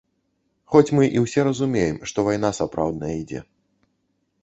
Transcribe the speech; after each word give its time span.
Хоць 0.75 0.93
мы 0.99 1.03
і 1.19 1.21
ўсе 1.25 1.45
разумеем, 1.49 2.01
што 2.13 2.27
вайна 2.31 2.53
сапраўдная 2.63 3.15
ідзе. 3.23 3.47